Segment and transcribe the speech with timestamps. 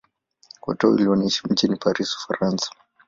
[0.67, 2.71] Wote wawili wanaishi mjini Paris, Ufaransa.